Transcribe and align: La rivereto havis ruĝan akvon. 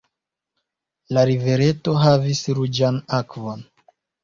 La 1.17 1.25
rivereto 1.31 1.95
havis 2.07 2.43
ruĝan 2.61 3.01
akvon. 3.21 3.65